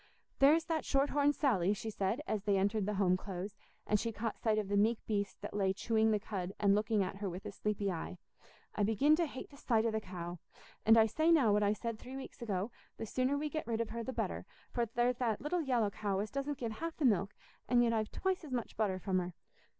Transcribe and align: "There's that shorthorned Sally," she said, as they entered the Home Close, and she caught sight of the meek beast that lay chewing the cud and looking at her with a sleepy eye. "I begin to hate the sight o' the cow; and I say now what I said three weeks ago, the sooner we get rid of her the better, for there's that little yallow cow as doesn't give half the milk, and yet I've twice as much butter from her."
"There's 0.39 0.65
that 0.65 0.83
shorthorned 0.83 1.35
Sally," 1.35 1.75
she 1.75 1.91
said, 1.91 2.21
as 2.25 2.41
they 2.43 2.57
entered 2.57 2.87
the 2.87 2.95
Home 2.95 3.15
Close, 3.15 3.55
and 3.85 3.99
she 3.99 4.11
caught 4.11 4.39
sight 4.39 4.57
of 4.57 4.67
the 4.67 4.75
meek 4.75 4.97
beast 5.05 5.39
that 5.41 5.53
lay 5.53 5.73
chewing 5.73 6.09
the 6.09 6.19
cud 6.19 6.53
and 6.59 6.73
looking 6.73 7.03
at 7.03 7.17
her 7.17 7.29
with 7.29 7.45
a 7.45 7.51
sleepy 7.51 7.91
eye. 7.91 8.17
"I 8.73 8.81
begin 8.81 9.15
to 9.17 9.27
hate 9.27 9.51
the 9.51 9.57
sight 9.57 9.85
o' 9.85 9.91
the 9.91 10.01
cow; 10.01 10.39
and 10.87 10.97
I 10.97 11.05
say 11.05 11.31
now 11.31 11.53
what 11.53 11.61
I 11.61 11.73
said 11.73 11.99
three 11.99 12.15
weeks 12.17 12.41
ago, 12.41 12.71
the 12.97 13.05
sooner 13.05 13.37
we 13.37 13.47
get 13.47 13.67
rid 13.67 13.79
of 13.79 13.89
her 13.91 14.01
the 14.03 14.11
better, 14.11 14.47
for 14.71 14.87
there's 14.87 15.17
that 15.17 15.39
little 15.39 15.61
yallow 15.61 15.91
cow 15.91 16.17
as 16.17 16.31
doesn't 16.31 16.57
give 16.57 16.71
half 16.71 16.97
the 16.97 17.05
milk, 17.05 17.35
and 17.69 17.83
yet 17.83 17.93
I've 17.93 18.09
twice 18.09 18.43
as 18.43 18.51
much 18.51 18.75
butter 18.75 18.97
from 18.97 19.19
her." 19.19 19.35